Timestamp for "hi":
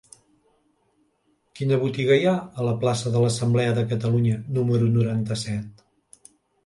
2.21-2.25